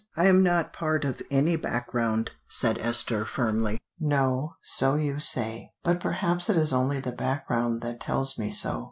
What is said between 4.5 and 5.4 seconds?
so you